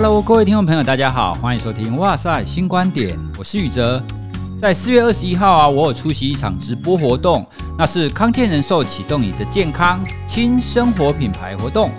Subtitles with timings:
[0.00, 4.00] Hello，各位听众朋友，大家好，欢迎收听哇塞新观点，我是宇哲。
[4.56, 7.44] 在四月二十一号啊，我有出席一场直播活动，
[7.76, 11.90] 那是康健人寿启动你的健康轻生活品牌活动。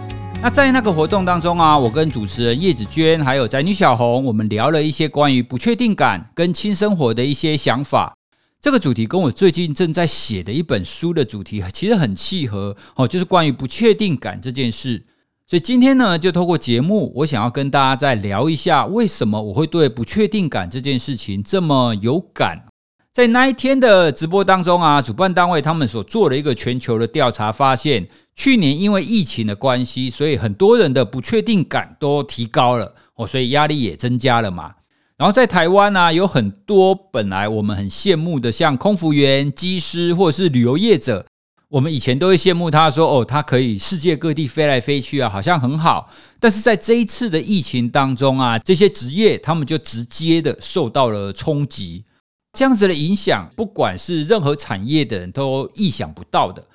[0.41, 8.15] 那在那个活动当中啊，我跟主持人叶子娟还有宅女小红，我们聊了一些关于不确定感跟轻生活的一些想法。
[8.61, 15.03] 这个主题跟我最近正在写的一本书的主题其实很契合哦，就是关于不确定感这件事。
[15.49, 22.65] 所以今天呢，就透过节目，我想要跟大家再聊一下，为什么我会对不确定感这件事情这么有感。
[23.11, 34.75] 在那一天的直播当中啊，主办单位他们所做的一个全球的调查发现，去年因为疫情的关系，所以很多人的不确定感都提高了哦，所以压力也增加了嘛。
[35.17, 41.25] 然后在台湾呢，有很多本来我们很羡慕的，像空服员、机师或者是旅游业者。
[41.69, 52.05] 我们以前都会羡慕他说：“哦，他可以世界各地飞来飞去啊，好像很好。”但是在这一次的疫情当中啊，这些职业他们就直接的受到了冲击，
[52.53, 56.65] 这样子的影响，不管是任何产业的人都意想不到的。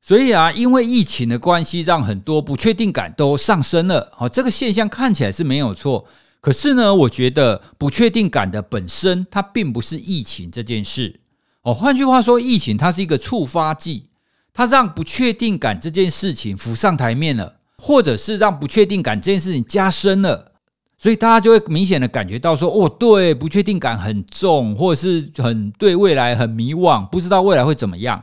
[0.00, 4.10] 所以啊，因为疫情的关系，让很多不确定感都上升了。
[4.16, 6.06] 哦，这个现象看起来是没有错，
[6.40, 11.20] 可是呢，我觉得不确定感的本身，它并不是疫情这件事。
[11.60, 14.06] 哦，换句话说，疫情它是一个触发剂。
[14.52, 20.52] 它让不确定感这件事情浮上台面了，或者是让不确定感这件事情加深了，
[20.98, 28.22] 所以大家就会明显的感觉到说，哦，对，不确定感很重，或者是很对未来很迷惘，不知道未来会怎么样。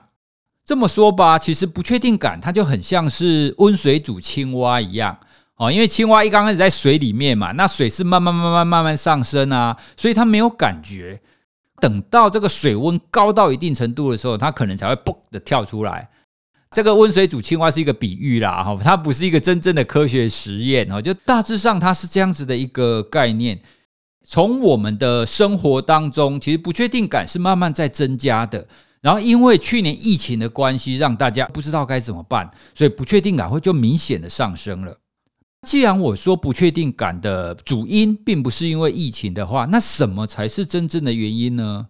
[0.66, 5.18] 这么说吧，其实不确定感它就很像是温水煮青蛙一样
[5.56, 11.22] 哦，因为青蛙一刚开始在水里面嘛，那水是慢慢慢慢慢慢上升啊，所以它没有感觉。
[11.80, 16.10] 等到这个水温高到一定程度的时候，它可能才会嘣的跳出来。
[16.72, 23.60] 这个温水煮青蛙是一个比喻啦，哈，它不是一个真正的科学实验哦，就大致上它是这样子的一个概念。
[24.30, 28.68] 从我们的生活当中，其实不确定感是慢慢在增加的。
[29.00, 34.98] 然后因为去年疫情的关系，让大家不知道该怎么办，所以不确定感会就明显的上升了。
[35.66, 41.88] 既然我说不确定感的主因并不是因为疫情的话，那什么才是真正的原因呢？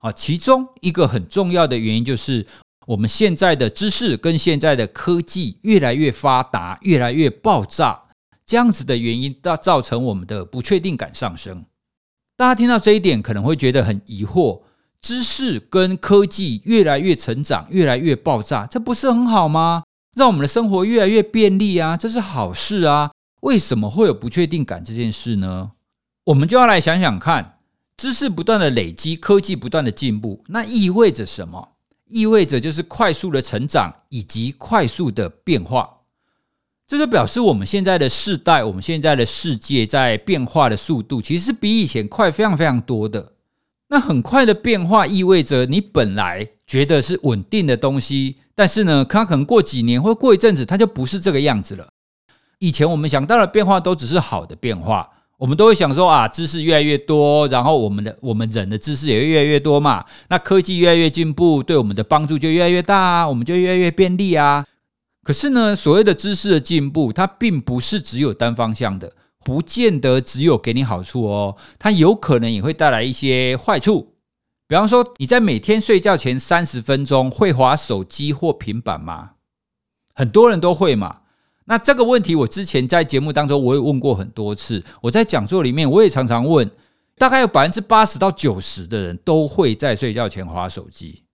[0.00, 2.46] 啊，其中一个很重要的原因就是。
[2.86, 8.04] 我们现在的知识跟现在的科技越来越发达，越来越爆炸，
[8.46, 11.64] 这样子的原因，造造成我们的不确定感上升。
[12.36, 14.62] 大家听到这一点，可能会觉得很疑惑：
[15.00, 19.82] 知识跟科技越来越成长，越来越爆炸，这不是很好吗？
[20.14, 23.10] 让我们的生活越来越便利啊，这是好事啊。
[23.40, 25.72] 为什么会有不确定感这件事呢？
[26.26, 27.58] 我们就要来想想看，
[27.96, 31.75] 知识不断的累积，科技不断的进步，那意味着什么？
[32.08, 35.90] 意味着就是快速的成长以及快速的变化，
[36.86, 43.32] 这就表示我们现在的世代，我们现在的世界在变化的速度其实是比以前快非常非常多的。
[43.88, 51.88] 那很快的变化意味着你本来觉得是稳定的东西，但是呢，它可能过几年或过一阵子，它就不是这个样子了。
[52.58, 55.10] 以前我们想到的变化都只是好的变化。
[55.38, 60.02] 我们都会想说啊，知识越来越多，然后我们的我们人的知识也越来越多嘛。
[60.28, 64.64] 那科技越来越进步，对我们的帮助就越来越大啊，我们就越来越便利啊。
[65.22, 69.12] 可是呢，所谓的知识的进步，它并不是只有单方向的，
[69.44, 74.14] 不见得只有给你好处哦，它有可能也会带来一些坏处。
[74.66, 79.32] 比方说，你在每天睡觉前三十分钟会滑手机或平板吗？
[80.14, 81.20] 很多人都会嘛。
[81.66, 84.82] 那这个问题，我之前在节目当中我也问过很多次。
[85.02, 86.70] 我在讲座里面，我也常常问，
[87.18, 91.24] 大概有百分之八十到九十的人都会在睡觉前划手机。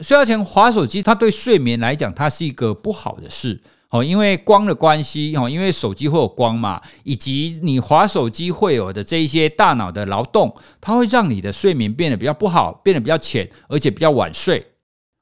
[0.00, 14.72] 睡觉前划手机，它对睡眠来讲，它是一个不好的事哦，因为光的关系哦，因为手机会有光嘛，以及你划手机会有的这一些大脑的劳动，它会让你的睡眠变得比较不好，变得比较浅，而且比较晚睡。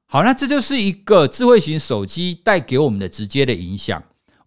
[0.09, 4.03] 好，那这就是一个智慧型手机带给我们的直接的影响。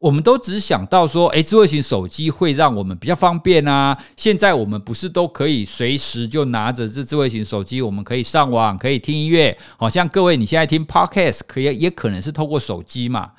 [0.06, 3.98] 我们都只想到说，诶，智慧型手机会让我们比较方便啊。
[4.16, 9.58] 现在我们不是都可以随时就拿着这智慧型手机，我们可以上网，可以听音乐。
[9.78, 13.32] 好像各位你现在听 Podcast，可以也可能是透过手机嘛。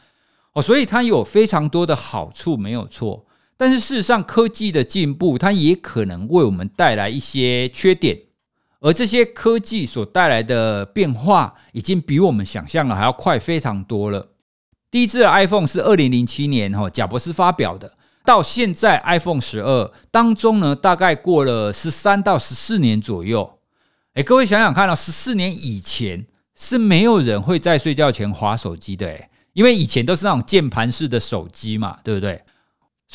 [0.54, 3.24] 哦，所以它有非常多的好处，没有错。
[3.56, 8.18] 但是事实上，科技的进步，它也可能为我们带来一些缺点。
[8.80, 14.26] 而这些科技所带来的变化，已经比我们想象的还要快非常多了。
[14.90, 17.94] 第一支的 iPhone 是二零零七年哈贾博士发表的，
[18.24, 23.58] 到现在 iPhone 十二当中呢，大概过了十三到十四年左右。
[24.14, 32.42] 诶，各位想想看哦，十四年以前是没有人会在睡觉前划手机的诶，因为以前都是那种键盘式的手机嘛，对不对？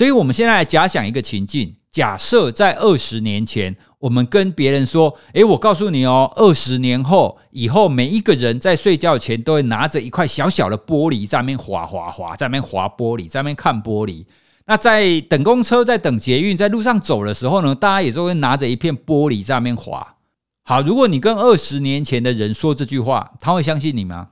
[0.01, 14.25] 所以，我们现在假想一个情境：假设在二十年前，我们跟别人说：“诶，我告诉你哦，二十年后以后，每一个人在睡觉前都会拿着一块小小的玻璃，在那边滑滑滑，在那边滑玻璃，在那边看玻璃。
[14.65, 20.15] 那在等公车、在等捷运、在路上走的时候呢，大家也都会拿着一片玻璃在那边滑。
[20.63, 24.29] 好，如果你跟二十年前的人说这句话，他会相信你吗？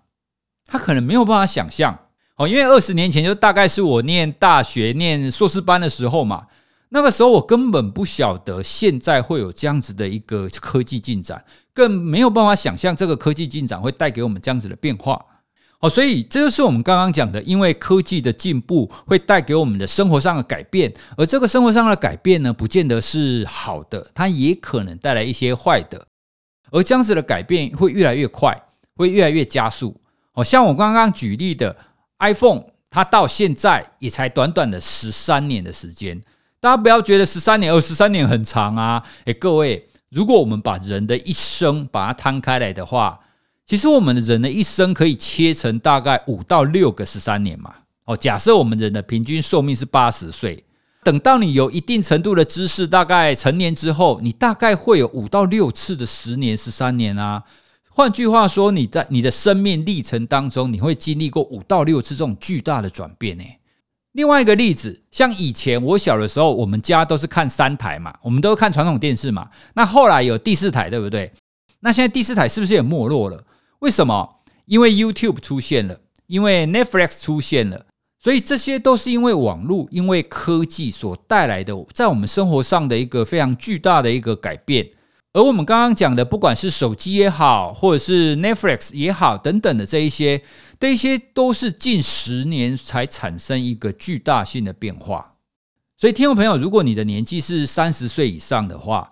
[0.65, 1.99] 他可能没有办法想象。
[2.39, 6.47] 哦，因为二十年前就大概是我念大学、念硕士班的时候嘛。
[6.91, 11.43] 那个时候我根本不晓得现在会有这样子的一个科技进展，
[11.73, 15.23] 更没有办法想象这个科技进展会带给我们这样子的变化。
[15.81, 26.07] 哦，所以这就是我们刚刚讲的，因为科技的进步会带给我们的生活上的改变，而这个生活上的改变呢，不见得是好的，它也可能带来一些坏的。
[26.71, 28.57] 而这样子的改变会越来越快，
[28.95, 29.99] 会越来越加速。
[30.31, 31.75] 好，像我刚刚举例的
[32.19, 36.21] iPhone，它到现在也才短短的十三年的时间。
[36.59, 39.01] 大家不要觉得十三年，哦，十三年很长啊！
[39.23, 43.19] 诶，各位，如果我们把人的一生把它摊开来的话，
[43.65, 47.73] 其实我们的人的一生可以切成大概五到六个十三年嘛。
[48.03, 50.61] 哦，假设我们人的平均寿命是八十岁，
[51.03, 57.43] 等到你有一定程度的知识，大概成年之后，你大概会有五到六次的十年、十三年啊。
[57.99, 63.43] 换句话说，你在你的生命历程当中，你会经历过五到六次这种巨大的转变呢。
[64.13, 69.49] 另外一个例子，像以前我小的时候，我们家都是看三台嘛，我们都看传统电视嘛。
[69.73, 71.29] 那后来有第四台，对不对？
[71.81, 73.43] 那现在第四台是不是也没落了？
[73.79, 74.37] 为什么？
[74.63, 77.85] 因为 YouTube 出现了，因为 Netflix 出现了，
[78.17, 84.89] 所以这些都是因为网络、因为科技所带来的，在我们生活上的一个非常巨大的一个改变。
[85.39, 90.43] 而我们刚刚讲的，不管是手机也好，或者是 Netflix 也好，等等的这一些，
[90.77, 95.35] 这一些都是近十年才产生一个巨大性的变化。
[95.95, 99.11] 所以，听众朋友，如果你的年纪是三十岁以上的话，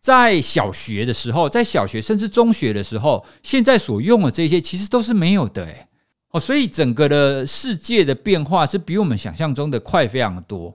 [0.00, 5.86] 在小学的时候，在小学甚至中学的时候，现在所用的这些其实都是没有的，诶，
[6.32, 10.74] 哦，所以整个的世界的变化是比我们想象中的快非常多。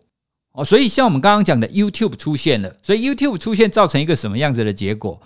[0.54, 5.20] 哦，所以像我们刚刚讲的 YouTube 出现了，所以 YouTube 出现造成一个什么样子的结果？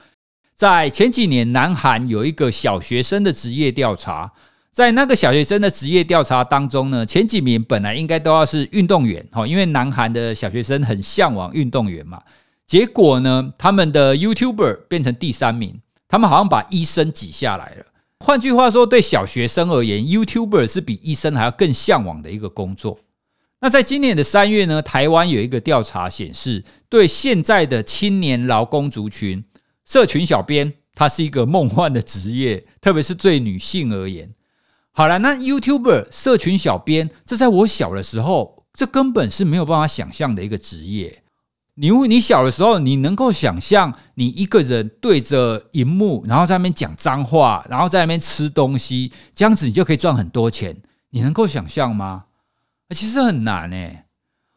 [0.56, 4.32] 在前几年，南韩有一个小学生的职业调查，
[4.72, 12.22] 在那个小学生的职业调查当中呢，前几名本来应该都要是运动员，哈，因为南韩的小学生很向往运动员嘛。
[12.66, 17.86] 结果呢，他们的 YouTuber 变成第三名，他们好像把医生挤下来了。
[18.26, 22.98] 换句话说，对小学生而言，YouTuber 是比医生还要更向往的一个工作。
[23.60, 29.44] 那在今年的三月呢，台湾有一个调查显示，对现在的青年劳工族群，
[29.84, 34.30] 社群小编它是一个梦幻的职业，特别是对女性而言。
[34.92, 41.24] 好了，那 YouTuber 社群小编，这在我小的时候，这根本是没有办法想象的一个职业。
[41.80, 50.78] 你你小的时候，你能够想象你一个人对着荧幕，然后在那边讲脏话，然后在那边吃东西，这样子你就可以赚很多钱，
[51.12, 52.26] 你能够想象吗？
[52.96, 54.06] 其实很难诶，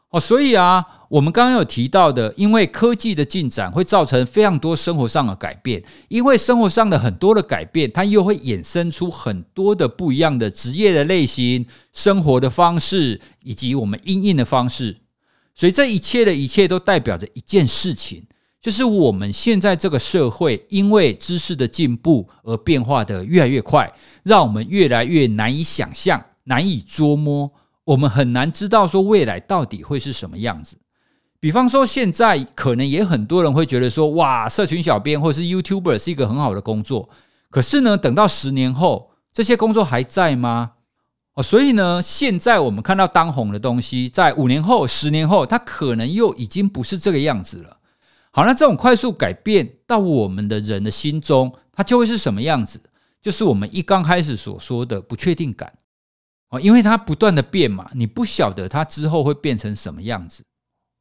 [0.09, 14.97] 哦，所以啊，我们刚刚有提到的，因为科技的进展会造成非常多生活上的改变，因为生活上的很多的改变，它又会衍生出很多的不一样的职业的类型、生活的方式以及我们应应的方式，
[15.53, 18.25] 所以这一切的一切都代表着一件事情，
[18.61, 23.91] 就是我们现在这个社会因为知识的进步而变化得越来越快，
[24.23, 27.51] 让我们越来越难以想象、难以捉摸。
[27.91, 30.77] 我们很难知道说未来到底会是什么样子。
[31.39, 37.09] 比方说，现在可能也很多人会觉得说，哇，社群小编或者是 YouTuber 是一个很好的工作。
[37.49, 40.71] 可是呢，等到十年后，这些工作还在吗？
[41.33, 47.77] 哦，所以呢，现在我们看到当红的东西，在五年后、十年后，它可能又已经不是这个样子了。
[48.31, 52.79] 好，那这种快速改变到我们的人的心中，它就会是什么样子？
[53.21, 55.73] 就是我们一刚开始所说的不确定感。
[56.51, 60.43] 哦，因为它不断的变嘛，你不晓得它之后会变成什么样子。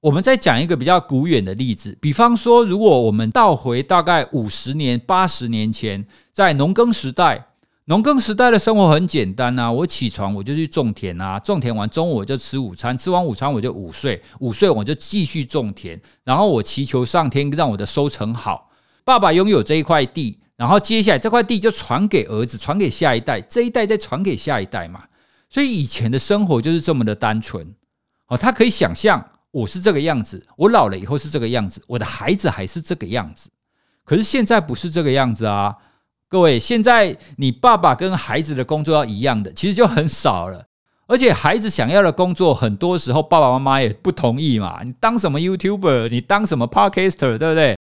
[0.01, 7.49] 我们再讲一个比较古远的例子，比方说，如果我们倒回大概五十年、八十年前，在农耕时代，
[7.85, 18.71] 农耕时代的生活很简单啊，我起床我就去种田啊，种田完中午我就吃午餐，吃完午餐我就午睡，午睡我就继续种田，然后我祈求上天让我的收成好。
[19.05, 25.05] 爸爸拥有这一块地，然后接下来这块地就传给儿子，传给下一代，这一代再传给下一代嘛。
[25.51, 27.75] 所以以前的生活就是这么的单纯，
[28.29, 33.51] 哦，他可以想象我是这个样子，我老了以后是这个样子，我的孩子还是这个样子。
[34.05, 35.77] 可是现在不是这个样子啊，
[36.29, 40.65] 各位，现在你爸爸跟孩子的工作要一样的，其实就很少了。
[41.07, 44.81] 而且孩子想要的工作，很多时候爸爸妈妈也不同意嘛。
[44.85, 47.77] 你当什么 YouTuber，你当什么 Podcaster，对不对？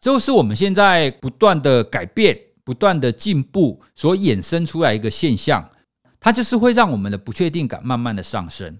[0.00, 5.68] 就是我们现在不断的改变、不断的进步所衍生出来一个现象，
[6.24, 8.78] 它就是会让我们的不确定感慢慢的上升。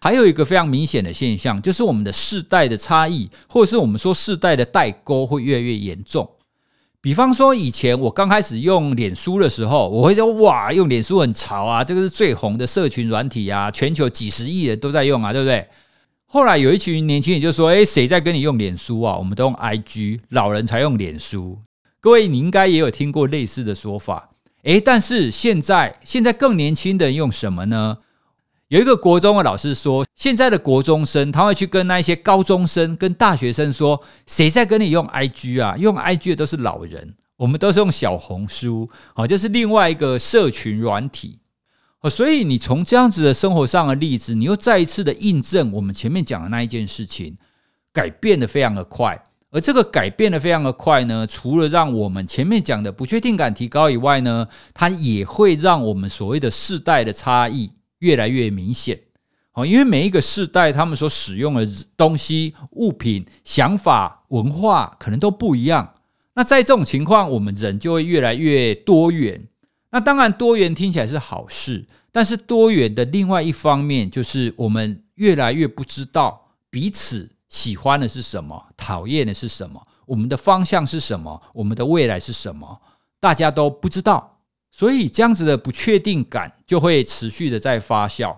[0.00, 6.30] 还有一个非常明显的现象，就是我们的世代的差异，或者是我们说世代的代沟会越来越严重。
[7.00, 15.66] 比方说，以前我刚开始用脸书的时候，我会说：“哇，用脸书很潮啊，这个是最红的社群软体啊，全球几十亿人都在用啊，对不对？”
[16.30, 19.16] 后来有一群年轻人就说：“诶，谁在跟你用脸书啊？
[19.16, 21.58] 我们都用 IG，老人才用脸书。”
[21.98, 24.30] 各位，你应该也有听过类似的说法。
[24.64, 27.98] 诶，但是现在，现在更年轻的用什么呢？
[28.68, 35.76] 有一个国中的老师说，现在的国中生他会去跟那些高中生、跟大学生说，谁在跟你用 IG 啊？
[35.76, 41.38] 用 IG 的都是老人，我们都是用小红书，好，就是另外一个社群软体。
[42.10, 47.36] 所以你从这样子的生活上的例子，你又再一次的印证我们前面讲的那一件事情，
[47.92, 49.22] 改变的非常的快。
[49.54, 57.70] 而这个改变的非常的快呢，除了让我们前面讲的不确定感提高以外呢，它也会让我们所谓的世代的差异。
[58.00, 59.00] 越来越明显，
[59.54, 65.94] 哦，因为每一个世代他们所使用的东西、物品、想法、文化可能都不一样。
[66.34, 69.48] 那在这种情况，我们人就会越来越多元。
[69.90, 82.82] 那当然，多元听起来是好事，但是多元的另外一方面就是我们越来越不知道彼此喜欢的是什么，讨厌的是什么，我们的方向是什么，我们的未来是什么，
[83.20, 84.40] 大家都不知道。
[84.72, 88.36] 所以这样子的不确定感就会持续的在发酵，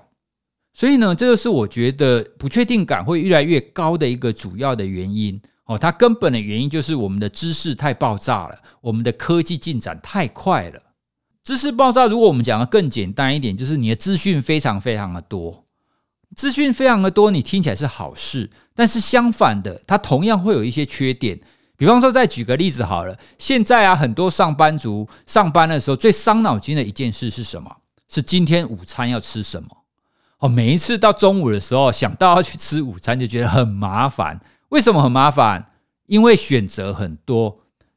[0.75, 5.79] 所以呢，这就是我觉得不确定感会越来越高的一个主要的原因哦。
[5.79, 10.83] 它根本的原因就是我们的知识太爆炸了，我们的科技进展太快了。
[11.43, 15.65] 知识爆炸，如果我们讲的更简单一点，就是你的资讯非常非常的多，
[16.35, 21.41] 资讯非常的多，你听起来是好事，但是相反的，它同样会有一些缺点。
[21.77, 23.19] 比方说，再举个例子好了。
[23.39, 27.79] 现在啊，很多上班族上班的时候最伤脑筋的一件事是什么？
[28.09, 29.69] 是今天午餐要吃什么？
[30.39, 34.39] 哦，每一次到中午的时候，想到要去吃午餐，就觉得很麻烦。
[34.69, 35.67] 为什么很麻烦？
[36.07, 37.57] 因为选择很多，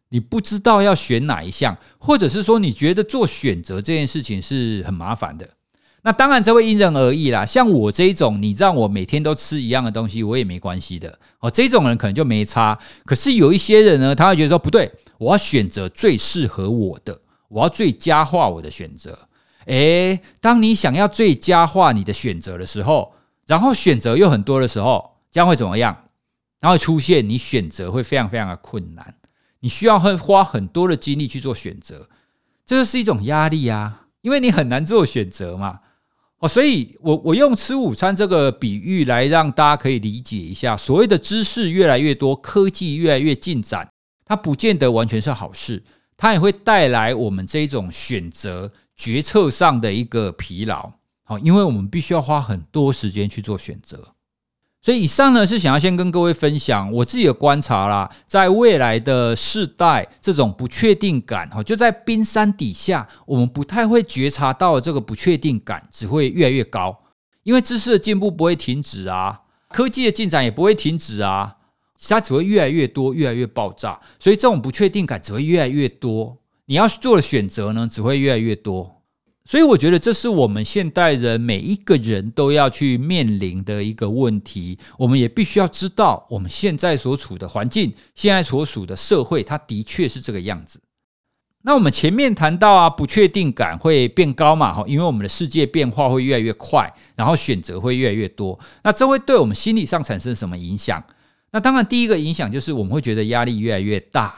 [0.09, 5.49] 你不知道要选哪一项，或者是说你觉得做选择这件事情是很麻烦的。
[6.01, 7.45] 那当然，这会因人而异啦。
[7.45, 11.19] 像我这一种，你让我每天都吃一样的东西，我也没关系的。
[11.39, 12.79] 哦，这种人可能就没差。
[13.05, 19.27] 可是有一些人呢，他会觉得说不对，我要选择最适合我的，我要最佳化我的选择。
[19.65, 23.13] 诶，当你想要最佳化你的选择的时候，
[23.45, 26.05] 然后选择又很多的时候，将会怎么样？
[26.61, 29.15] 然后出现你选择会非常非常的困难，
[29.59, 32.07] 你需要很花很多的精力去做选择，
[32.65, 35.81] 这就是一种压力啊，因为你很难做选择嘛。
[36.39, 43.89] 哦，所以我我用吃午餐这个比喻来让大家可以理解一下，所谓的知识越来越多，科技越来越进展，
[44.23, 45.83] 它不见得完全是好事，
[46.15, 50.93] 它也会带来我们这种选择决策上的一个疲劳。
[51.25, 54.15] 好，因为我们必须要花很多时间去做选择。
[54.81, 67.03] 所以以上呢是想要先跟各位分享我自己的观察啦，在未来的世代，这种不确定感哈，就在冰山底下，我们不太会觉察到这个不确定感只会越来越高，
[67.43, 71.57] 因为知识的进步不会停止啊，科技的进展也不会停止啊，
[72.07, 78.98] 它只会越来越多，越来越爆炸，所以这种不确定感只会越来越多，你要做的选择呢，只会越来越多。
[79.49, 84.77] 所以我觉得这是我们现代人每一个人都要去面临的一个问题。
[84.99, 90.79] 我们也必须要知道，我们现在所处的环境，现在所处的社会，它的确是这个样子。
[91.63, 98.59] 那我们前面谈到啊，不确定感会变高嘛，哈，因为我们的世界变化会越来越快，然后选择会越来越多。
[98.83, 101.03] 那这会对我们心理上产生什么影响？
[101.53, 104.37] 那当然，第一个影响就是我们会觉得压力越来越大。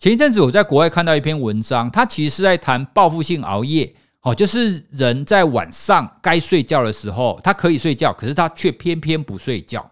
[0.00, 3.94] 前一阵子我在国外看到一篇文章，它其实是在谈报复性熬夜。
[4.22, 9.90] 哦，就是人在晚上该睡觉的时候，他可以睡觉，可是他却偏偏不睡觉。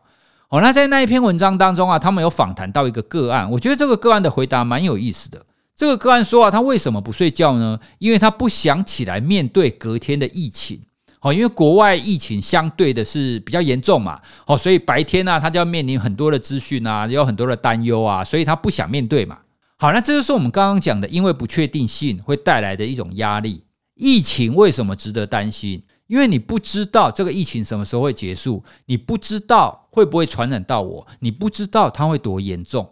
[0.48, 5.44] 哦，那在那一篇文章当中啊，他们有访谈到一个个案，我觉得这个个案的回答蛮有意思的。
[5.74, 7.78] 这个个案说啊，他为什么不睡觉呢？
[7.98, 10.80] 因为他不想起来面对隔天的疫情。
[11.22, 14.20] 哦，因为国外疫情相对的是比较严重嘛。
[14.46, 19.38] 哦，所以白天呢，他就要面临很多的资讯啊，有很多的担忧啊，所以他不想面对嘛。
[19.76, 23.64] 好，那这就是我们刚刚讲的，因为不确定性会带来的一种压力。
[24.00, 25.82] 疫情为什么值得担心？
[26.06, 32.90] 因为你不知道这个疫情什么时候会结束，你不知道会不会传染到我，你不知道它会多严重。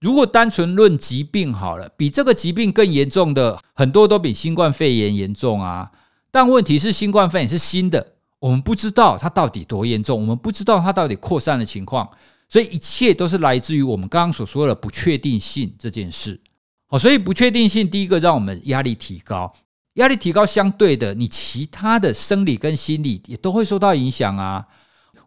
[0.00, 5.90] 如果单纯论疾病好了，比这个疾病更严重的很多都比新冠肺炎严重啊。
[6.30, 12.10] 但问题是，新冠肺炎是新的，我们不知道它到底多严重，我们不知道它到底扩散的情况，
[12.48, 16.40] 所以一切都是来自于我们刚刚所说的不确定性这件事。
[16.86, 19.52] 好，所以不确定性第一个让我们压力提高，
[20.00, 24.66] 压力提高相对的，你其他的生理跟心理也都会受到影响啊。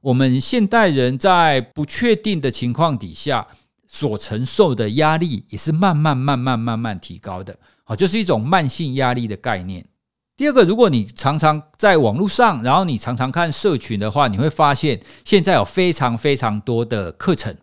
[0.01, 3.47] 我们现代人在不确定的情况底下
[3.87, 7.55] 所承受的压力也是慢慢慢慢慢慢提高的。
[7.83, 9.85] 好，就是一种慢性压力的概念。
[10.35, 17.55] 第二个，如果你常常在网络上，然后你常常看社群的话，你会发现现在有非常非常多的课程，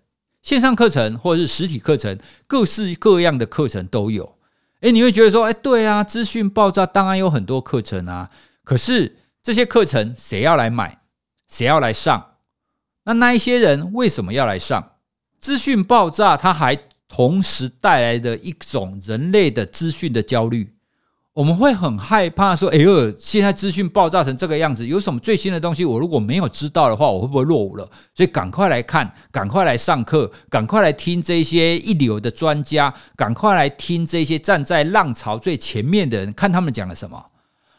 [0.42, 4.36] 线上课程或者是实体课程，各式各样的课程都有。
[4.80, 8.30] 诶，你会觉得说，诶，对啊，资讯爆炸，当然有很多课程啊。
[8.64, 11.02] 可是这些课程谁要来买？
[11.49, 12.37] 谁要来上？
[13.04, 14.92] 那那一些人为什么要来上？
[15.38, 20.75] 资讯爆炸，它还同时带来的一种人类的资讯的焦虑。
[21.34, 25.84] 我们会很害怕说：“哎呦，现在资讯爆炸成这个样子，有什么最新的东西？
[25.84, 37.25] 我如果没有知道的话，我会不会落伍了？”所以赶快来看，赶快来上课，赶快来听这些一流的专家，赶快来听这些站在浪潮最前面的人，看他们讲了什么。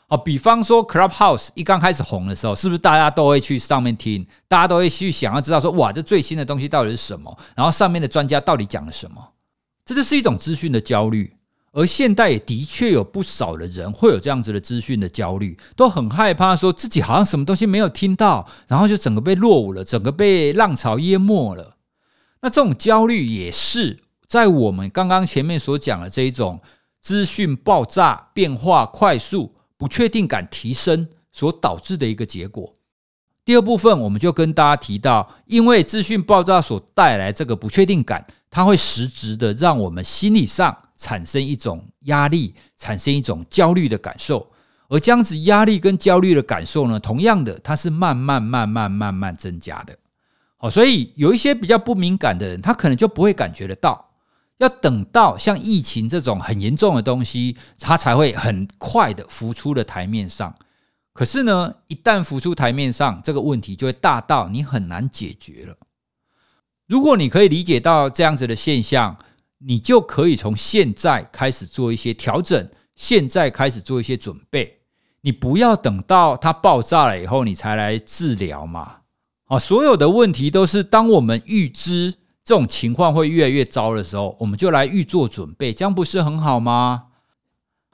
[0.08, 4.26] 好，比方说 Clubhouse 一刚开始红的时候，是不是大家都会去上面听？
[4.48, 9.34] 大家都会去想要知道说：“哇，这最新的东西到底是什么？”然后上面的专家到底讲了什么？
[9.84, 11.36] 这就是一种资讯的焦虑。
[11.74, 21.78] 而现代也的确有不少的人会有这样子的资讯的焦虑，都很害怕说自己好像什么东西没有听到，然后就整个被落伍了，整个被浪潮淹没了。
[22.42, 26.60] 那这种焦虑也是在我们刚刚前面所讲的这一种
[27.00, 32.74] 资讯爆炸、变化快速、不确定感提升所导致的一个结果。
[33.46, 40.78] 第二部分我们就跟大家提到，因为资讯爆炸所带来这个不确定感，它会实质的让我们心理上。
[41.02, 44.48] 产生一种压力，产生一种焦虑的感受，
[44.88, 49.98] 而这样子压力跟焦虑的感受呢，同样的，它是慢慢、慢慢、慢慢增加的。
[50.58, 54.12] 好，所以有一些比较不敏感的人，他可能就不会感觉得到，
[54.60, 60.54] 要等到像疫情这种很严重的东西，它才会很快的浮出了台面上。
[61.14, 65.76] 可是呢，一旦浮出台面上，这个问题就会大到你很难解决了。
[66.86, 69.18] 如果你可以理解到这样子的现象，
[69.64, 74.80] 你就可以从现在开始做一些调整，现在开始做一些准备。
[75.22, 78.98] 你不要等到它爆炸了以后，你才来治疗嘛。
[79.46, 87.04] 啊，所有的问题都是当我们预知这种情况会越来越糟的时候，我们就来预做准备，这样不是很好吗？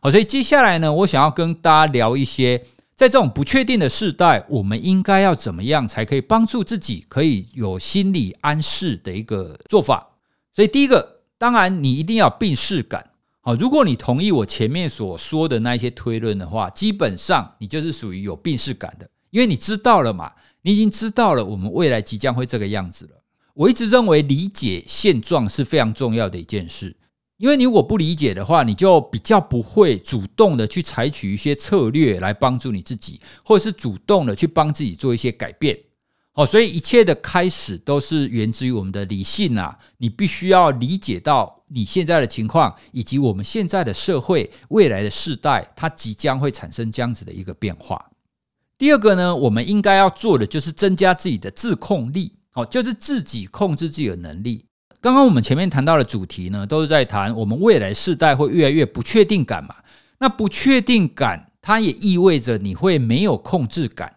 [0.02, 2.60] 好，所以接下来呢，我想要跟大家聊一些，
[2.96, 10.12] 在这种不确定的时代，我们应该要怎么样才可以帮助自己，可以有心理安适的一个做法。
[10.54, 11.17] 所以第一个。
[11.38, 13.12] 当然，你一定要有病识感。
[13.42, 23.12] 好，如果你同意我前面所说的那一些推论的话，基本上你就是属于有病识感的，因为你知道了嘛，你已经知道了我们未来即将会这个样子了。
[23.54, 26.96] 我一直认为理解现状是非常重要的一件事，
[27.38, 35.78] 因为你如果不理解的话，你就比较不会主动的去采取一些策略来帮助你自己，或者是主动的去帮自己做一些改变。
[36.38, 39.76] 哦，所以一切的开始都是源自于我们的理性啊！
[39.98, 48.12] 你必须要理解到你现在的情况，以及我们现在的社会、未来的世代，它即将会产生这样子的一个变化。
[48.78, 54.64] 第二个呢，我们应该要做的就是增加自己的自控力，哦，就是自己控制自己的能力。
[55.02, 59.78] 刚刚我们前面谈到的主题呢，都是在谈我们未来世代会越来越不确定感嘛。
[60.20, 64.17] 那不确定感，它也意味着你会没有控制感。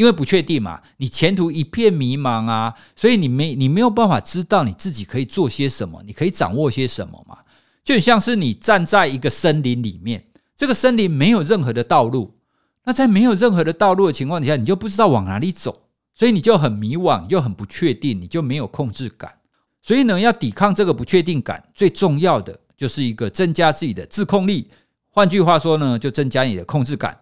[0.00, 7.36] 因为不确定嘛，你前途一片迷茫啊，所以你没你没有办法知道你自己可以做些什么，你可以掌握些什么嘛？
[7.84, 10.24] 就很像是你站在一个森林里面，
[10.56, 12.38] 这个森林没有任何的道路，
[12.86, 15.82] 那在没有任何的道路的情况底下，你就不知道往哪里走，
[16.14, 19.30] 所以你就很迷惘，又很不确定，你就没有控制感。
[19.82, 24.70] 所以呢，要抵抗这个不确定感，最重要的就是一个增加自己的自控力。
[25.10, 27.18] 换句话说呢，就增加你的控制感。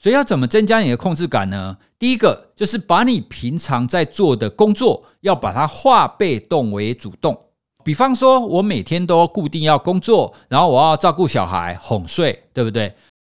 [0.00, 1.76] 所以要怎么增加你的控制感呢？
[1.98, 7.36] 第一个就是把你平常在做的工作，要把它化被动为主动。
[7.84, 12.94] 比方说，我每天都固定要工作，然后我要照顾小孩、哄睡，对不对？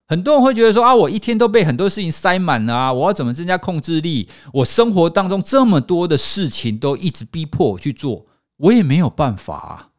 [0.08, 4.28] 很多人会觉得说啊，我一天都被很多事情塞满了啊，我要怎么增加控制力？
[4.54, 8.26] 我生活当中这么多的事情都一直逼迫我去做，
[8.58, 9.89] 我也没有办法啊。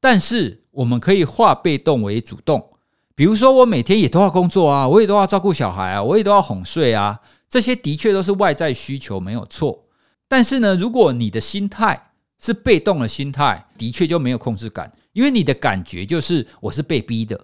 [0.00, 2.68] 但是我们可以化被动为主动。
[3.14, 7.18] 比如说，我每天也都要工作啊，我也都要照顾小孩啊，我也都要哄睡啊，
[7.54, 9.84] 这些的确都是外在需求，没有错。
[10.26, 17.40] 但是呢，如果你的心态是被动的心态，的确就没有控制感，因为你的感觉就是我是被逼的，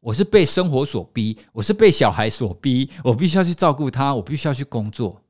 [0.00, 5.20] 我是被生活所逼，我是被小孩所逼，我必须要去照顾他，我必须要去工作。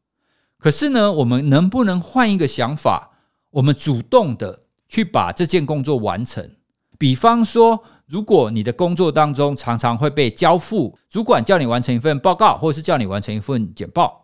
[0.56, 3.10] 可是呢，我们能不能换一个想法，
[3.50, 6.48] 我们主动的去把这件工作完成？
[6.96, 14.19] 比方说，如果你的工作当中常常会被交付，主管叫你完成一份报告，或者是叫你完成一份简报，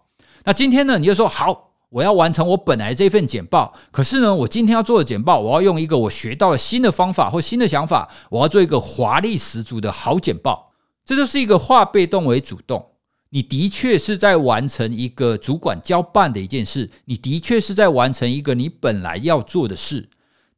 [0.47, 3.75] 那今天呢，你就说好，我要完成我本来这份简报。
[3.91, 10.73] 可是呢，我今天要做的简报，我要用一个我学到了新的方法或新的想法，我要做一个华丽十足的好简报。
[11.05, 12.93] 这就是一个化被动为主动。
[13.31, 20.09] 你的确是在完成一个主管交办的一件事，你的确是在完成一个你本来要做的事。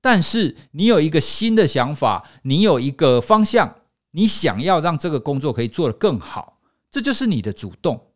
[0.03, 3.77] 但是你有一个新的想法，你有一个方向，
[4.11, 6.59] 你想要让这个工作可以做得更好，
[6.91, 8.08] 这就是你的主动。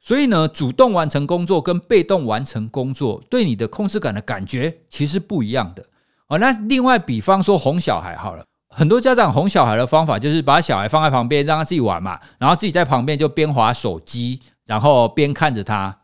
[0.00, 5.84] 所以呢，主动完成工作跟被动完成工作，对你的控制感的感觉其实不一样的。
[6.28, 15.98] 哦，那另外比方说哄小孩好了，很多家长哄小孩的方法就是把小孩放在旁边，让他自己玩嘛，然后自己在旁边就边滑手机，然后边看着他。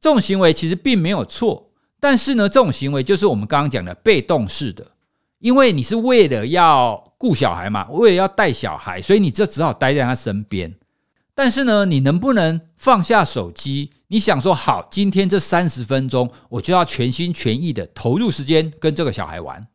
[0.00, 1.70] 这种行为其实并没有错。
[1.98, 4.86] 但是呢，这种行为就是我们刚刚讲的被动式的，
[5.38, 10.74] 因为你是为了要顾小孩嘛，为了要带小孩，所以你就只好待在他身边。
[11.34, 13.90] 但是呢，你能不能放下手机？
[14.08, 19.68] 你想说好，今天这三十分钟，我就要全心全意的投入时间跟这个小孩玩。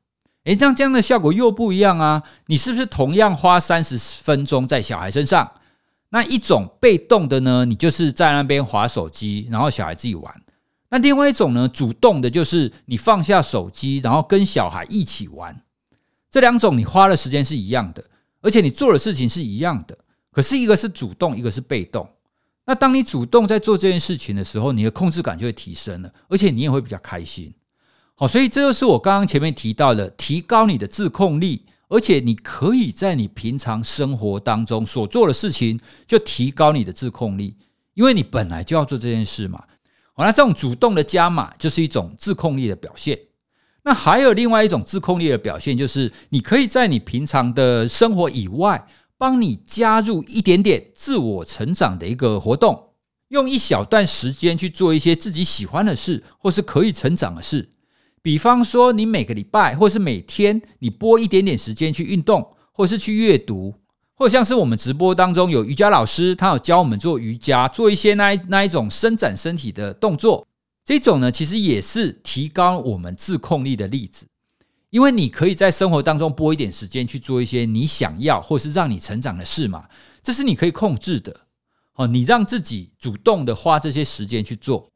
[0.44, 2.24] 诶，这样这样的效果又不一样啊！
[2.46, 5.52] 你是不是同样花三十分钟在小孩身上？
[6.10, 10.42] 那一种被动的呢，你就是在那边滑手机，然后小孩自己玩。
[10.90, 15.64] 那另外一种呢，主动的，就是你放下手机，然后跟小孩一起玩。
[16.30, 18.06] 这两种你花的时间是一样的，
[18.42, 19.98] 而且你做的事情是一样的。
[20.38, 22.08] 可是一个是主动，一个是被动。
[22.68, 27.52] 那当你主动在做这件事情的时候，你的控制感就会提升了，而且你也会比较开心。
[28.14, 37.56] 好，所以这就是我刚刚前面提到的，提高你的自控力，而且你可以在你平常生活当中所做的事情，就提高你的自控力，
[37.96, 39.64] 因为你本来就要做这件事嘛。
[40.14, 43.20] 好，那这种主动的加码就是一种自控力的表现。
[43.84, 48.88] 那还有另外一种自控力的表现，就是你可以在你平常的生活以外，
[49.18, 52.90] 帮你加入一点点自我成长的一个活动，
[53.30, 57.70] 用一小段时间去做一些自己喜欢的事，或是可以成长的事。
[58.22, 63.76] 比方说，你每个礼拜或是每天，你拨一点点时间去运动，或是去阅读。
[64.20, 70.48] 或像是我们直播当中有瑜伽老师，他有教我们做瑜伽，做一些那一那一种伸展身体的动作，
[70.84, 74.26] 这种呢其实也是提高我们自控力的例子，
[74.90, 79.86] 因为你可以在生活当中拨一点时间去做一些你想要或是让你成长的事嘛，
[80.24, 81.42] 这是你可以控制的。
[81.96, 84.92] 哦，你让自己主动的花这些时间去做。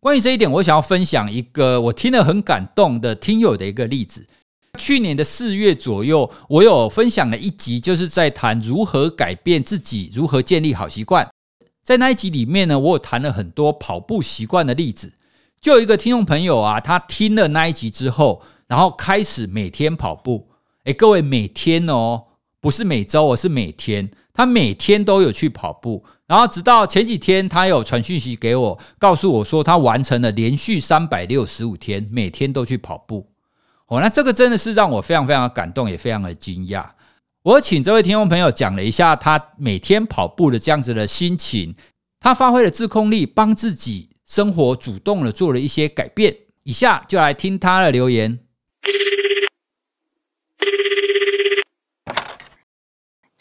[0.00, 4.26] 关于这一点，我想要分享一个我听了很感动的听友的一个例子。
[4.78, 11.28] 去年的四月左右，我有分享了一集，就是在谈如何改变自己，如何建立好习惯。
[11.82, 15.12] 在那一集里面呢，我有谈了很多跑步习惯的例子。
[15.60, 20.48] 就有一个听众朋友啊，他听了那一集之后，然后开始每天跑步。
[20.84, 22.24] 诶，各位，每天哦，
[22.60, 24.10] 不是每周，我是每天。
[24.34, 33.28] 他每天都有去跑步，然后直到前几天，他有传讯息给我，告诉我说他完成了连续三百六十五天，每天都去跑步。
[33.88, 36.82] 哦，那这个真的是让我非常非常的感动，也非常的惊讶。
[37.42, 41.74] 我请这位听众朋友讲了一下他每天跑步的这样子的心情，
[42.18, 46.34] 他发挥了自控力，帮自己生活主动的做了一些改变。
[46.62, 48.38] 以下就来听他的留言。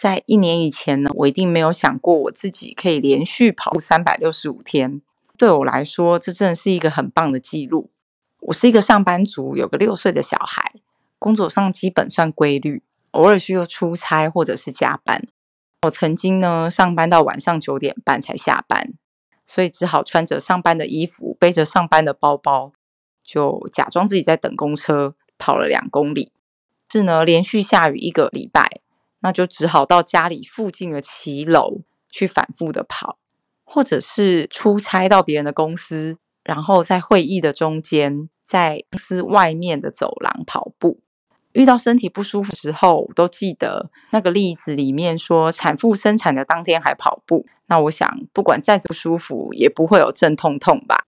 [0.02, 5.00] 在一年以前呢，我一定没有想过我自己可以连续跑步三百六十五天。
[5.38, 7.92] 对我来说，这真的是一个很棒的记录。
[8.40, 10.74] 我是一个上班族，有个六岁的小孩，
[11.20, 15.22] 工作上基本算规律，偶尔需要出差或者是加班。
[15.84, 18.94] 我曾经呢，上班到晚上九点半才下班，
[19.46, 22.74] 所以只好穿着上班的衣服，背着上班的包包，
[23.24, 26.32] 就假装自己在等公车，跑了两公里。
[26.92, 28.81] 是呢，连续下雨一个礼拜，
[29.22, 33.18] 那就只好到家里附近的骑楼去反复的跑，
[33.64, 36.18] 或者是出差到别人的公司。
[36.44, 41.00] 然后在会议的中间，在公司外面的走廊跑步，
[41.52, 47.46] 遇到身体不舒服的时候，都记得那个例子里面说，产妇生产的当天还跑步。
[47.68, 51.06] 那我想，不管再不舒服，也不会有阵痛痛吧。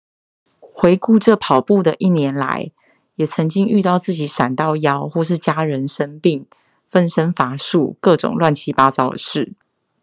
[0.60, 2.72] 回顾这跑步的一年来，
[3.16, 6.48] 也曾经遇到自己闪到腰，或是家人生病、
[6.90, 9.54] 分身乏术，各种乱七八糟的事。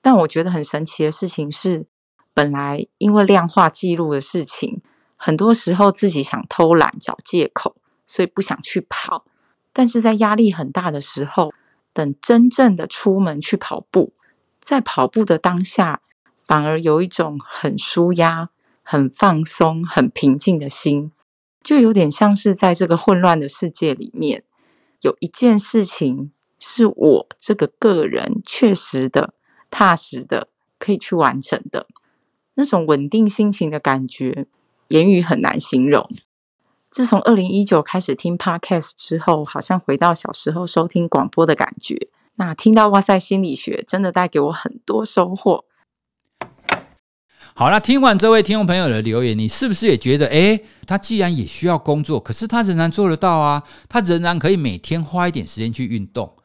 [0.01, 1.87] 但我觉得很神奇的事情是，
[2.33, 4.83] 本来因为量化记录的事情。
[5.19, 7.75] 很多时候自己想偷懒找借口，
[8.07, 9.25] 所以不想去跑。
[9.73, 11.55] 但是在压力很大的时候，
[11.95, 14.13] 等真正的出门去跑步，
[14.61, 16.03] 在跑步的当下，
[16.45, 18.51] 反而有一种很舒压、
[18.83, 21.11] 很放松、很平静的心，
[21.63, 24.45] 就有点像是在这个混乱的世界里面，
[25.01, 29.33] 有一件事情是我这个个人确实的、
[29.71, 31.87] 踏实的可以去完成的，
[32.55, 34.47] 那种稳定心情的感觉，
[34.89, 36.09] 言语很难形容。
[36.91, 42.09] 自从二零一九开始听 Podcast 之后，好像回到小时候收听广播的感觉。
[42.37, 45.65] 那听到哇塞心理学，真的带给我很多收获。
[47.55, 53.63] 好，了听完这位听众朋友的留言，你是不是也觉得，诶，他既然也需要工作，可是他仍然做得到啊？
[53.89, 56.37] 他仍然可以每天花一点时间去运动，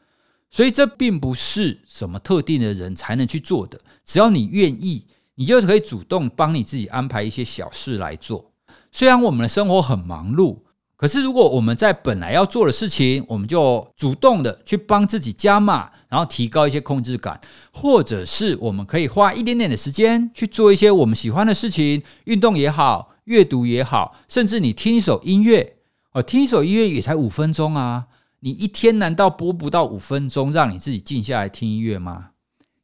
[0.52, 3.80] 所以这并不是什么特定的人才能去做的。
[4.04, 8.52] 只要你愿意，你就可以主动帮你自己安排一些小事来做。
[8.92, 10.58] 虽然我们的生活很忙碌。
[10.94, 17.40] 可是，如果我们在本来要做的事情，我们就主动的去帮自己加码，然后提高一些控制感，
[17.72, 25.74] 或者是我们可以花一点点的时间去做一些我们喜欢的事情，运动也好，阅读也好，甚至你听一首音乐，
[26.12, 28.06] 哦，听一首音乐也才五分钟啊，
[28.44, 32.30] 你一天难道播不到五分钟，让你自己静下来听音乐吗？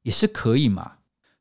[0.04, 0.92] 也是可以嘛。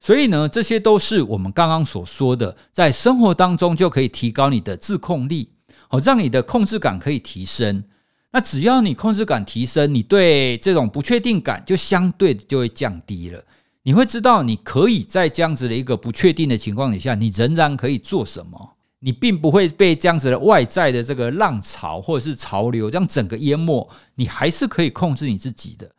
[0.02, 5.52] 所以呢，这些都是我们刚刚所说的，在生活当中就可以提高你的自控力。
[5.88, 7.84] 好，让你的控制感可以提升。
[8.32, 13.44] 那只要你控制感提升，你对这种不确定感就相对的就会降低了。
[13.84, 18.77] 你会知道，你可以在这样子的一个不确定的情况底下，你仍然可以做什么。
[19.08, 25.90] 你并不会被这样子的外在的这个浪潮或者是潮流这样整个淹没，你还是可以控制你自己的。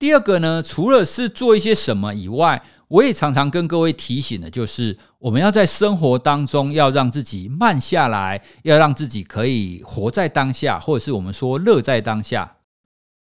[0.00, 12.56] 第二个呢，除了是做一些什么以外，我也常常跟各位提醒的，就是我们要在生活当中要让自己慢下来，要让自己可以活在当下，或者是我们说乐在当下。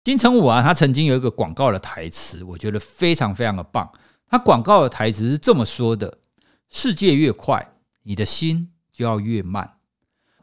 [0.04, 3.90] 金城武啊，他曾经有一个广告的台词，我觉得非常非常的棒。
[4.30, 6.18] 他广告的台词是这么说的
[6.70, 7.72] ：“世界越快，
[8.04, 9.76] 你的心就要越慢。”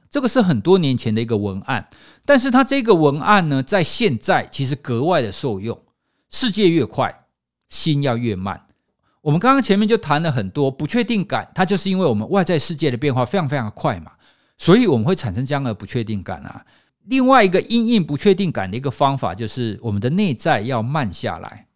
[0.08, 1.88] 这个是很多年前的一个文案，
[2.24, 5.78] 但是他这个文案呢，在现在其实格外的受用。
[6.30, 7.18] 世界越快，
[7.68, 8.66] 心要越慢。
[9.20, 14.12] 我们刚刚前面就谈了很多不确定感，它就是因为我们外在世界的变化非常非常快嘛，
[14.56, 16.64] 所以我们会产生这样的不确定感啊。
[17.04, 21.66] 另外一个因应不确定感的一个方法，就是我们的内在要慢下来。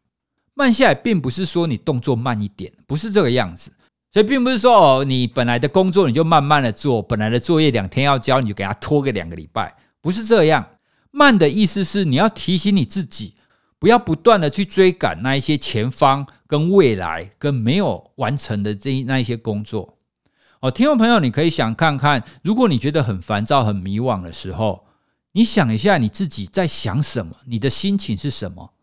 [0.55, 3.71] 慢下来，并不是说你动作慢一点，不是这个样子。
[4.12, 10.66] 所以并不是说哦，你本来的工作你就慢慢的做，本来的作业两天要交，你就给他拖个两个礼拜，不是这样。
[11.11, 13.35] 慢的意思是你要提醒你自己。
[13.79, 19.96] 不要不断的去追赶那一些前方跟未来跟没有完成的这那一些工作
[20.61, 24.85] 哦，听众朋友，你可以想看看，如果你觉得很烦躁、很迷惘的时候，
[25.33, 28.75] 你想一下你自己在想什么，你的心情是什么？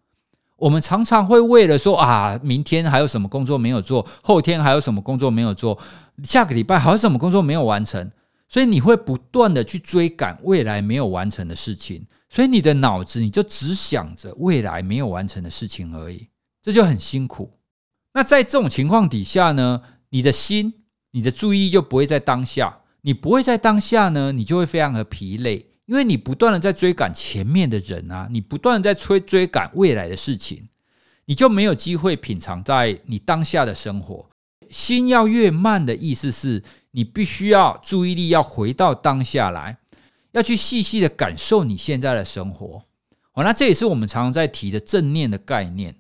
[0.58, 5.78] 我们常常会为了说啊，明天还有什么工作没有做，后天还有什么工作没有做，
[6.24, 8.10] 下个礼拜还有什么工作没有完成，
[8.50, 12.06] 所以你会不断的去追赶未来没有完成的事情。
[12.30, 16.28] 所以你的脑子你就只想着未来没有完成的事情而已，
[16.62, 17.54] 这就很辛苦。
[18.14, 20.74] 那在这种情况底下呢，你的心、
[21.12, 22.78] 你的注意力就不会在当下。
[23.02, 30.70] 你不会在当下呢，你就会非常的疲累，因为你不断的在追赶前面的人啊，你不断的在追追赶未来的事情，
[31.26, 34.30] 你就没有机会品尝在你当下的生活。
[34.70, 39.80] 心要越慢的意思是你必须要注意力要回到当下来。
[40.34, 42.84] 要去细细的感受你现在的生活，
[43.34, 45.96] 哦，那这也是我们常常在提的正念的概念，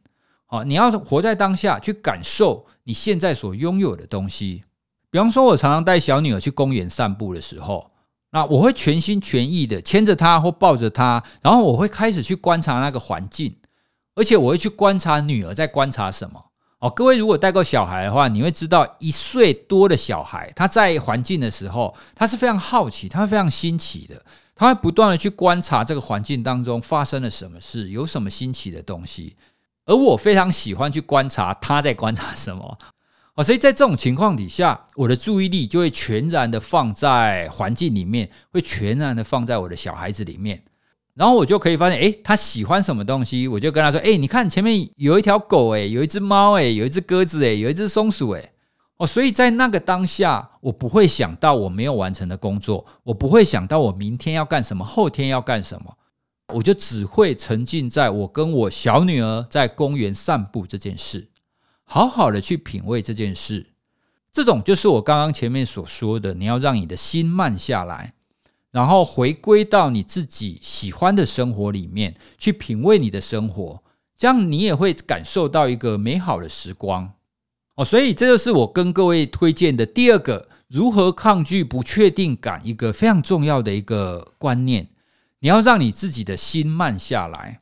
[0.49, 4.63] 哦，你要活在当下，去感受你现在所拥有的东西。
[5.09, 7.89] 比方说，我常常带小女儿去公园散步的时候，
[8.31, 13.55] 那我会全心全意的牵着她或抱着她，然后我会开始去观察那个环境，
[14.15, 16.45] 而且我会去观察女儿在观察什么。
[16.79, 29.35] 哦，各位如果带过小孩的话，你会知道一岁多的小孩，他在环境的时候，他是非常好奇，他会非常新奇的，他会不断的去观察这个环境当中发生了什么事，有什么新奇的东西。
[29.85, 32.77] 而我非常喜欢去观察他在观察什么。
[33.37, 40.63] 哦，所以在这种情况底下，我的注意力就会全然的放在环境里面，会全然的放在我的小孩子里面。
[41.13, 48.51] 然后我就可以发现，诶，他喜欢什么东西，我就跟他说，诶，你看前面有一条狗，诶，有一只猫，诶，有一只鸽子，诶，有一只松鼠，诶，
[48.97, 55.95] 哦，所以在那个当下，我不会想到我没有完成的工作，我不会想到我明天要干什么，后天要干什么，
[56.55, 61.27] 我就只会沉浸在我跟我小女儿在公园散步这件事，
[61.89, 63.67] 好好的去品味这件事。
[64.31, 68.13] 这种就是我刚刚前面所说的，你要让你的心慢下来。
[68.69, 73.81] 然后回归到你自己喜欢的生活里面去品味你的生活，
[74.15, 77.13] 这样你也会感受到一个美好的时光
[77.75, 77.85] 哦。
[77.85, 84.89] 所以这就是我跟各位推荐的第二个，如何抗拒不确定感，一个非常重要的一个观念，
[85.39, 87.59] 你要让你自己的心慢下来，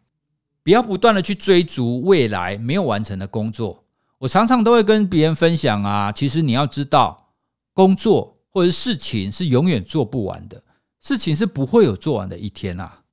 [0.64, 3.85] 不要不断的去追逐未来没有完成的工作。
[4.26, 7.32] 我常常都会跟别人分享啊，其实你要知道，
[7.74, 10.64] 工作或者事情是永远做不完的，
[11.00, 13.04] 事情是不会有做完的一天啊。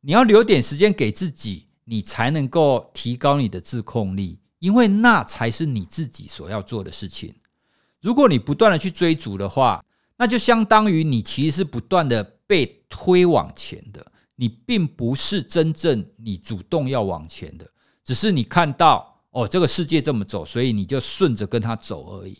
[0.00, 7.32] 你要留点时间给自己，你才能够提高你的自控力，因为那才是你自己所要做的事情。
[8.00, 9.84] 如果你不断的去追逐的话，
[10.16, 17.70] 那就相当于你其实是不断的被推往前的，你并不是真正你主动要往前的，
[18.02, 22.38] 只是你看到哦，这个世界这么走，所以你就顺着跟他走而已。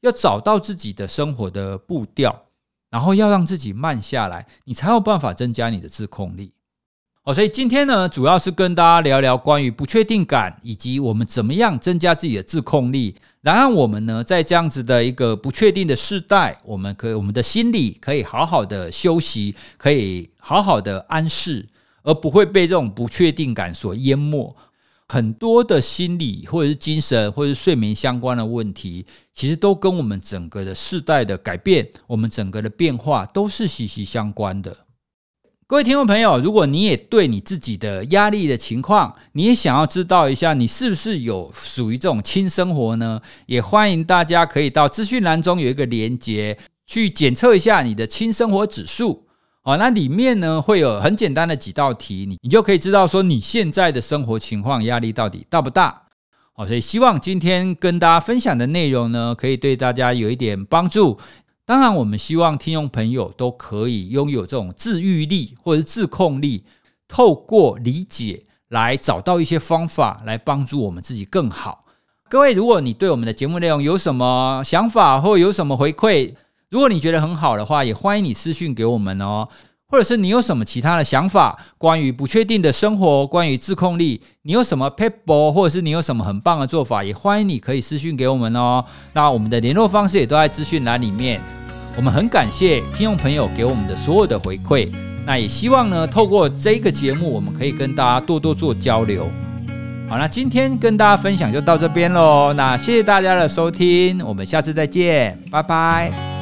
[0.00, 2.46] 要找到自己的生活的步调，
[2.90, 6.52] 然后要让自己慢下来，你才有办法增加你的自控力。
[7.22, 13.14] 哦，所以今天呢，主要是跟大家聊聊关于不确定感，以及我们怎么样增加自己的自控力。
[13.42, 21.68] 然后我们呢，在这样子的一个不确定的世代，我们可以我们的心里可以好好的休息，可以好好的安适，
[22.02, 24.56] 而不会被这种不确定感所淹没。
[25.08, 34.84] 很多的心理或者是精神或者是睡眠相关的问题，其实都跟我们整个的世代的改变，我们整个的变化都是息息相关的。
[35.66, 43.20] 各位听众朋友，如果你也对你自己的压力的情况，你也想要知道一下，你是不是有属于这种轻生活呢？
[43.46, 49.27] 也欢迎大家可以到资讯栏中有一个连接，去检测一下你的轻生活指数。
[49.68, 56.04] 哦，那里面呢会有很简单的几道题，你你就可以知道说你现在的生活情况压力到底大不大。
[56.54, 61.18] 哦，所以希望今天跟大家分享的内容呢，可以对大家有一点帮助。
[61.66, 66.64] 当然，我们希望听众朋友都可以拥有这种自愈力或者自控力，
[67.06, 71.84] 透过理解来找到一些方法来帮助我们自己更好。
[72.30, 76.32] 各位，如果你对我们的节目内容有什么想法或有什么回馈，
[76.70, 79.48] 如果你觉得很好的话，也欢迎你私讯给我们哦。
[79.90, 88.84] 或者是你有什么其他的想法，关于不确定的生活，关于自控力，你有什么撇步，或者是你有什么很棒的做法，也欢迎你可以私讯给我们哦。
[89.14, 91.40] 那我们的联络方式也都在资讯栏里面。
[91.96, 94.90] 我们很感谢听众朋友给我们的所有的回馈，
[95.24, 99.26] 那也希望呢，透过这个节目，我们可以跟大家多多做交流。
[100.06, 102.52] 好，那今天跟大家分享就到这边喽。
[102.52, 106.37] 那谢谢大家的收听，我们下次再见，拜拜。